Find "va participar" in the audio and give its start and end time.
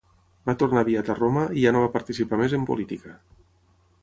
1.85-2.41